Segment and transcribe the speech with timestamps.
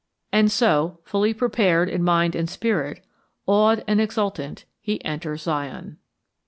[0.31, 3.05] And so, fully prepared in mind and spirit,
[3.45, 5.99] awed and exultant, he enters Zion.